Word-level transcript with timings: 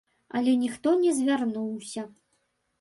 Але 0.39 0.55
ніхто 0.63 0.95
не 1.03 1.13
звярнуўся. 1.19 2.09